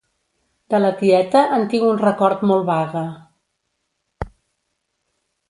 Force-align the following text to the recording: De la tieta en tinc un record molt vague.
De 0.73 0.77
la 0.79 0.87
tieta 1.01 1.43
en 1.57 1.65
tinc 1.73 1.85
un 1.89 1.99
record 2.05 2.41
molt 2.53 2.67
vague. 2.71 3.05